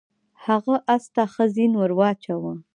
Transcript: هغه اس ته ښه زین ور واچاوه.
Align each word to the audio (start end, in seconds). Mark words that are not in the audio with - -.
هغه 0.45 0.75
اس 0.95 1.05
ته 1.13 1.23
ښه 1.33 1.45
زین 1.53 1.71
ور 1.77 1.91
واچاوه. 1.99 2.53